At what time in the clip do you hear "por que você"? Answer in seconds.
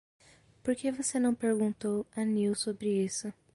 0.63-1.19